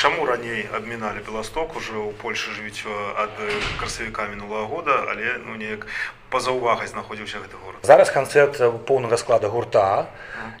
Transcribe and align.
чаму 0.00 0.25
раней 0.25 0.67
абміналі 0.73 1.21
беласток 1.27 1.75
уже 1.75 1.93
ў 1.93 2.15
польльшы 2.21 2.51
жывіць 2.55 2.87
ад 3.17 3.33
красавіка 3.79 4.27
мінулого 4.31 4.67
года 4.67 4.95
але 5.11 5.37
ну 5.43 5.55
неяк 5.55 5.87
па-за 6.31 6.55
ўвагай 6.55 6.87
знаходзіўся 6.87 7.43
гэты 7.43 7.59
горад 7.59 7.83
зараз 7.83 8.11
канцэрт 8.11 8.59
поўнага 8.87 9.19
склада 9.19 9.51
гурта 9.51 10.07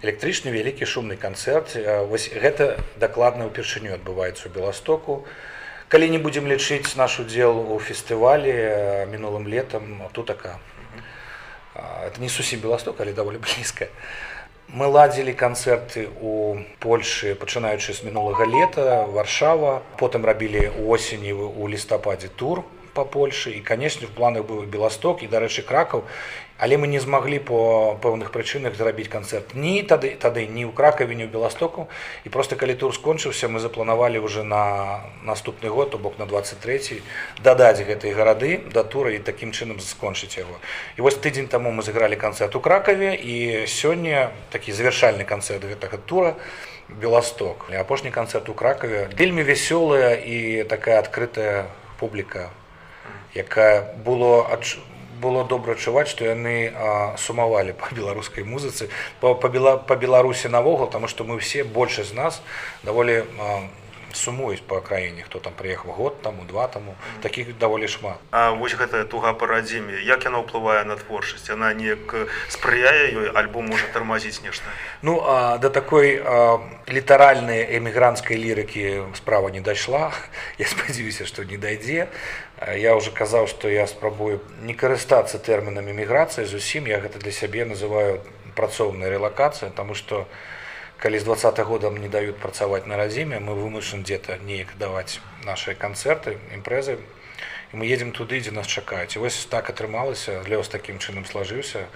электрычны 0.03 0.51
вялікі 0.51 0.85
шумны 0.85 1.15
канцэрт 1.15 1.77
вось 2.11 2.27
гэта 2.31 2.77
дакладна 2.99 3.47
ўпершыню 3.47 3.95
адбываецца 3.95 4.47
ў 4.47 4.51
беластоку 4.51 5.23
калі 5.87 6.11
не 6.11 6.19
будзем 6.19 6.47
лічыць 6.47 6.95
наш 6.99 7.19
удзел 7.19 7.55
у 7.71 7.79
фестывалі 7.79 9.07
мінулым 9.11 9.47
летам 9.47 10.07
тутака 10.11 10.59
это 11.75 12.19
не 12.19 12.29
сусім 12.29 12.59
беласток 12.59 12.99
але 12.99 13.13
даволі 13.15 13.39
блізка 13.39 13.87
мы 14.70 14.86
ладзілі 14.90 15.32
канцэрты 15.32 16.08
у 16.20 16.58
польльшы 16.82 17.34
пачынаючы 17.38 17.94
з 17.94 18.06
мінулага 18.08 18.46
лета 18.46 19.06
варшава 19.06 19.80
потым 19.96 20.26
рабілі 20.26 20.68
осені 20.86 21.32
у 21.32 21.68
лістападзе 21.68 22.28
тур 22.28 22.62
по 22.96 23.04
польльшы 23.04 23.52
і 23.52 23.60
канешне 23.60 24.06
в 24.08 24.10
планах 24.16 24.48
быў 24.48 24.64
беласток 24.64 25.22
і 25.22 25.28
дарэчы 25.28 25.62
кракаў 25.68 26.08
але 26.58 26.78
мы 26.80 26.88
не 26.88 26.98
змаглі 26.98 27.38
по 27.44 27.58
пэўных 28.00 28.32
прычынах 28.32 28.76
зрабіць 28.80 29.12
канцэрт 29.12 29.52
ні 29.52 29.84
тады 29.84 30.16
тады 30.16 30.46
ні 30.48 30.64
ў 30.64 30.72
кракаве 30.72 31.12
ні 31.12 31.28
ў 31.28 31.30
беластоку 31.30 31.88
і 32.24 32.32
просто 32.32 32.56
калі 32.56 32.72
тур 32.80 32.96
скончыўся 32.96 33.52
мы 33.52 33.60
запланавалі 33.60 34.24
уже 34.24 34.42
на 34.42 35.04
наступны 35.20 35.68
год 35.68 35.92
то 35.92 36.00
бок 36.00 36.18
на 36.18 36.24
23 36.24 37.02
дадаць 37.44 37.84
гэтыя 37.84 38.16
гарады 38.16 38.64
да 38.72 38.84
тура 38.84 39.12
і 39.12 39.20
такім 39.20 39.52
чынам 39.52 39.76
скончыць 39.84 40.40
яго 40.40 40.56
і 40.96 41.04
вось 41.04 41.20
тыдзень 41.20 41.52
таму 41.52 41.76
мы 41.76 41.84
сыгралі 41.84 42.16
канцэрт 42.16 42.56
у 42.56 42.64
кракаве 42.64 43.12
і 43.12 43.68
сёння 43.68 44.32
такі 44.48 44.72
завершальны 44.72 45.28
канцэрт 45.28 45.68
гэтага 45.68 46.00
тура 46.00 46.32
беласток 46.88 47.68
і 47.68 47.76
апошні 47.76 48.08
канцэрт 48.08 48.48
у 48.48 48.54
кракаве 48.56 49.12
вельмі 49.12 49.44
вясёлая 49.44 50.16
і 50.16 50.64
такая 50.64 51.04
адкрытая 51.04 51.68
публіка 52.00 52.48
якая 53.34 53.96
было 54.04 54.46
адчу 54.52 54.80
было 55.20 55.44
добра 55.44 55.72
адчуваць 55.72 56.08
што 56.12 56.28
яны 56.28 56.72
сумавалі 57.16 57.72
па 57.80 57.88
беларускай 57.96 58.44
музыцы 58.44 58.88
па, 59.20 59.32
па, 59.34 59.48
Бела, 59.48 59.76
па 59.76 59.96
беларусі 59.96 60.52
навогул 60.52 60.92
таму 60.92 61.08
што 61.08 61.24
мы 61.24 61.38
все 61.40 61.64
большасць 61.64 62.12
з 62.12 62.20
нас 62.20 62.42
даволі 62.84 63.24
сумуюць 64.16 64.62
па 64.66 64.80
краіне 64.80 65.22
хто 65.22 65.38
там 65.38 65.52
прыехаў 65.56 65.92
год 65.92 66.22
таму 66.22 66.44
два 66.48 66.66
таму 66.68 66.96
такіх 67.22 67.56
даволі 67.58 67.88
шмат 67.88 68.16
А 68.30 68.50
вось 68.50 68.74
гэтая 68.74 69.04
туга 69.04 69.32
па 69.32 69.46
радзіме 69.46 70.00
як 70.08 70.24
яна 70.24 70.40
ўплывае 70.40 70.84
на 70.88 70.96
творчасць 70.96 71.48
яна 71.52 71.72
неяк 71.76 72.28
спрыяе 72.48 73.12
ёй 73.12 73.28
альбо 73.36 73.60
можа 73.60 73.84
тармазіць 73.92 74.40
нешта 74.42 74.64
ну 75.02 75.20
а 75.20 75.58
да 75.58 75.68
такой 75.68 76.22
літаральнай 76.88 77.76
эмігрантскай 77.76 78.36
лірыкі 78.40 79.12
справа 79.14 79.52
не 79.52 79.60
дайшла 79.60 80.12
я 80.58 80.66
спадзяюся 80.66 81.28
што 81.28 81.44
не 81.44 81.60
дайдзе 81.60 82.08
я 82.76 82.96
уже 82.96 83.10
казаў 83.10 83.46
што 83.46 83.68
я 83.68 83.86
спрабую 83.86 84.40
не 84.62 84.74
карыстацца 84.74 85.38
тэрмінамі 85.38 85.92
міграцыі 85.92 86.44
зусім 86.44 86.86
я 86.86 87.00
гэта 87.00 87.18
для 87.18 87.32
сябе 87.32 87.64
называю 87.64 88.20
працоўная 88.56 89.10
рэлакацыя 89.10 89.70
тому 89.70 89.94
что 89.94 90.26
калі 90.98 91.18
з 91.18 91.24
два 91.24 91.36
годам 91.64 91.96
не 91.96 92.08
даюць 92.08 92.40
працаваць 92.40 92.86
на 92.86 92.96
радзіме 92.96 93.40
мы 93.40 93.54
вымушаны 93.54 94.02
дзе-то 94.02 94.38
неяк 94.38 94.76
даваць 94.78 95.20
наши 95.44 95.74
канцэрты 95.74 96.38
імпрэзы 96.56 96.98
і 97.72 97.76
мы 97.76 97.86
едзем 97.86 98.12
туды 98.12 98.40
дзе 98.40 98.50
нас 98.50 98.66
чакаюць 98.66 99.16
вось 99.16 99.44
так 99.52 99.68
атрымалася 99.70 100.40
лёс 100.48 100.68
такім 100.72 100.98
чынам 100.98 101.26
слажыўся 101.28 101.86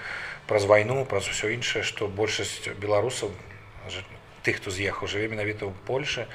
праз 0.46 0.64
вайну 0.64 1.04
праз 1.04 1.28
усё 1.32 1.48
іншае 1.48 1.82
што 1.82 2.08
большасць 2.08 2.68
беларусаў 2.76 3.32
тых 4.44 4.56
хто 4.56 4.70
з'ехаў 4.72 5.08
жыве 5.08 5.28
менавіта 5.28 5.68
ў 5.68 5.72
польльше 5.84 6.26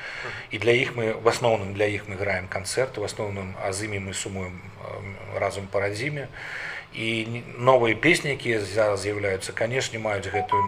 і 0.54 0.62
для 0.62 0.78
іх 0.78 0.94
мы 0.95 1.14
в 1.18 1.26
асноўным 1.26 1.73
для 1.73 1.90
іх 1.90 2.08
мы 2.08 2.16
граем 2.16 2.48
канцэрты 2.48 3.02
в 3.02 3.06
асноўным 3.09 3.58
а 3.62 3.73
з 3.73 3.90
імі 3.90 4.09
мы 4.09 4.14
сумуем 4.14 4.62
разам 5.34 5.68
па 5.72 5.81
радзіме 5.81 6.30
і 6.95 7.44
новыя 7.59 7.95
песні 7.98 8.38
якія 8.38 8.62
зараз 8.62 9.03
з'яўляюцца 9.03 9.52
канешне 9.52 10.00
маюць 10.00 10.30
гэтую 10.31 10.63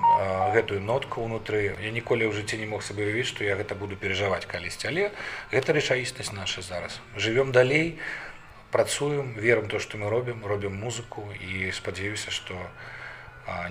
гэтую 0.58 0.82
нотку 0.82 1.24
ўнутры 1.24 1.78
я 1.80 1.92
ніколі 1.94 2.28
ў 2.28 2.34
жыцці 2.42 2.58
не 2.58 2.68
мог 2.68 2.84
сабе 2.84 3.06
ўявіць 3.08 3.30
што 3.30 3.46
я 3.48 3.56
гэта 3.56 3.78
буду 3.80 3.96
перажываць 3.96 4.50
калісьці 4.50 4.92
але 4.92 5.12
гэта 5.54 5.78
рэчаіснасць 5.78 6.34
наша 6.34 6.66
зараз 6.66 7.00
жывём 7.16 7.54
далей 7.54 8.02
працуем 8.72 9.38
верым 9.40 9.70
то 9.72 9.80
што 9.80 10.02
мы 10.02 10.10
робім 10.10 10.44
робім 10.44 10.76
музыку 10.76 11.24
і 11.38 11.72
спадзяюся 11.72 12.34
што 12.34 12.58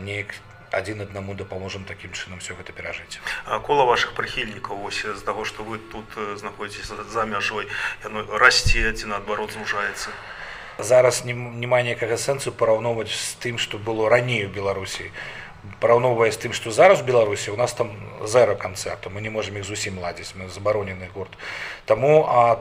неяк 0.01 0.33
адзін 0.71 1.01
аднаму 1.07 1.35
дапаможам 1.35 1.85
такім 1.85 2.13
чынам 2.13 2.43
все 2.43 2.55
гэта 2.59 2.73
перажыць 2.73 3.21
кола 3.67 3.87
ваших 3.87 4.13
прыхільнікаў 4.19 4.85
ось 4.85 5.05
з 5.07 5.23
таго 5.23 5.45
што 5.45 5.63
вы 5.63 5.79
тут 5.79 6.19
знаходзіцеся 6.39 7.07
за 7.07 7.25
мяжой 7.25 7.69
яно 8.05 8.27
расце 8.39 8.93
ці 8.93 9.07
наадварот 9.13 9.55
зужаецца 9.55 10.11
зараз 10.79 11.25
няма 11.25 11.83
ніякага 11.83 12.19
сэнсу 12.21 12.53
параўноўваць 12.53 13.15
з 13.15 13.35
тым 13.41 13.59
што 13.59 13.79
было 13.79 14.11
раней 14.13 14.47
у 14.47 14.53
беларусі 14.53 15.11
параўноўвае 15.81 16.31
з 16.35 16.39
тым 16.45 16.53
што 16.53 16.71
зараз 16.71 17.01
у 17.03 17.07
беларусі 17.07 17.55
у 17.55 17.57
нас 17.57 17.73
там 17.73 17.95
зеро 18.27 18.57
канцэрту 18.57 19.11
мы 19.11 19.23
не 19.23 19.31
можемм 19.31 19.63
іх 19.63 19.65
зусім 19.65 19.99
ладзіць 20.03 20.35
мы 20.35 20.49
забаронены 20.51 21.09
гурт 21.15 21.39
таму 21.87 22.27
а 22.29 22.61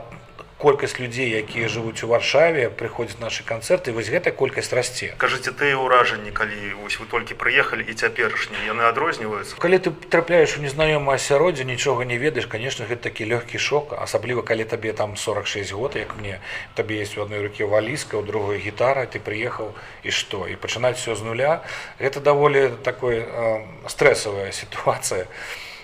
колькасць 0.60 0.96
людзей 0.98 1.28
якія 1.36 1.68
жывуць 1.68 2.00
у 2.02 2.08
варшаве 2.08 2.70
прыходзяць 2.72 3.20
нашы 3.20 3.44
канцэрты 3.44 3.92
вось 3.92 4.08
гэтая 4.08 4.32
колькасць 4.32 4.72
расце 4.72 5.12
кажаце 5.20 5.52
тыя 5.52 5.76
ўражанні 5.76 6.32
калі 6.32 6.56
вось 6.80 6.96
вы 6.96 7.04
толькі 7.12 7.36
прыехалі 7.36 7.84
і 7.84 7.92
цяперашні 7.92 8.56
яны 8.64 8.88
адрозніваюцца 8.88 9.60
калі 9.60 9.78
ты 9.84 9.92
трапляеш 9.92 10.56
у 10.56 10.64
незнаёмае 10.64 11.20
асяроддзе 11.20 11.68
нічога 11.68 12.08
не 12.08 12.16
ведаеш 12.16 12.48
конечно 12.48 12.88
гэта 12.88 13.12
такі 13.12 13.28
лёгкі 13.28 13.60
шок 13.60 13.92
асабліва 14.00 14.42
калі 14.48 14.64
табе 14.64 14.96
там 14.96 15.16
46 15.16 15.72
год 15.76 15.96
як 16.00 16.16
мне 16.16 16.40
табе 16.74 17.04
есть 17.04 17.18
у 17.18 17.22
адной 17.22 17.44
руке 17.44 17.68
валіска 17.68 18.16
у 18.16 18.22
другой 18.22 18.56
гітара 18.58 19.04
ты 19.04 19.20
прыехаў 19.20 19.76
і 20.02 20.10
што 20.10 20.48
і 20.48 20.56
пачынаць 20.56 20.96
все 20.96 21.14
з 21.20 21.20
нуля 21.20 21.60
гэта 22.00 22.24
даволі 22.24 22.72
такой 22.80 23.20
э, 23.20 23.60
стрэсавая 23.92 24.56
сітуацыя 24.56 25.28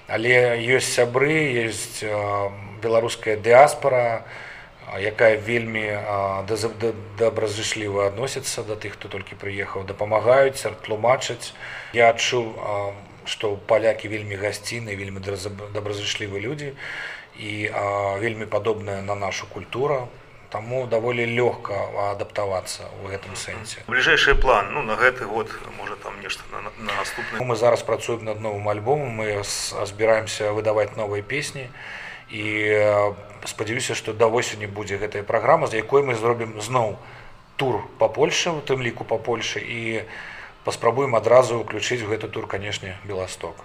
але 0.08 0.56
ёсць 0.64 0.97
сябры 0.97 1.60
есть 1.69 2.00
э, 2.00 2.08
беларуская 2.80 3.36
дыаспора 3.36 4.25
у 4.25 4.45
якая 4.98 5.36
вельмі 5.38 5.86
добразышліва 7.19 8.06
адносіцца 8.12 8.64
да 8.69 8.76
тых 8.76 8.98
хто 8.98 9.08
толькі 9.08 9.38
прыехаў 9.41 9.86
дапамагаюць 9.88 10.60
тлумачаць 10.84 11.54
я 11.97 12.10
адчуў 12.12 12.53
што 13.25 13.56
палякі 13.70 14.08
вельмі 14.08 14.36
гасціны 14.36 14.97
вельмі 14.98 15.22
добразышлівы 15.22 16.41
людзі 16.41 16.75
і 17.38 17.70
вельмі 18.20 18.47
падобная 18.47 19.00
на 19.03 19.14
нашу 19.14 19.47
культуру 19.47 20.08
таму 20.53 20.86
даволі 20.86 21.25
лёгка 21.25 21.72
адаптавацца 22.12 22.84
ў 23.00 23.16
гэтым 23.16 23.32
сэнсе 23.38 23.86
бліжэйшы 23.88 24.36
план 24.36 24.75
ну 24.76 24.82
на 24.84 25.00
гэты 25.00 25.25
год 25.25 25.48
можа 25.80 25.97
там 25.97 26.20
нешта 26.20 26.44
на, 26.53 26.60
на 26.76 26.92
наступны 27.00 27.41
мы 27.41 27.56
зараз 27.56 27.82
працуем 27.82 28.28
над 28.28 28.44
новым 28.44 28.69
альбомом 28.69 29.08
мы 29.16 29.41
збіраемся 29.47 30.53
выдаваць 30.53 30.92
новыя 31.00 31.22
песні 31.22 31.70
і 32.30 32.44
спадзяюся 33.44 33.94
што 33.94 34.12
да 34.12 34.26
восені 34.26 34.66
будзе 34.66 34.97
гэтая 34.97 35.22
праграма 35.22 35.66
з 35.66 35.82
якой 35.82 36.03
мы 36.03 36.14
зробім 36.14 36.60
зноў 36.60 36.97
тур 37.56 37.82
па 37.98 38.08
польльше 38.08 38.50
у 38.50 38.60
тым 38.60 38.80
ліку 38.82 39.04
па 39.04 39.19
польльше 39.19 39.60
і 39.60 40.08
паспрабуем 40.64 41.16
адразу 41.19 41.60
ўключыць 41.60 42.00
у 42.06 42.08
гэты 42.08 42.32
тур 42.32 42.47
канешне 42.47 42.97
беласток 43.04 43.58